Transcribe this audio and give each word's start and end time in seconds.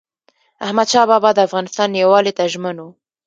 احمدشاه 0.65 1.05
بابا 1.11 1.29
د 1.35 1.39
افغانستان 1.47 1.89
یووالي 2.01 2.33
ته 2.37 2.43
ژمن 2.53 2.75
و. 2.79 2.85